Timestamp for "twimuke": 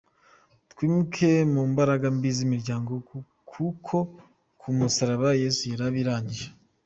0.71-1.31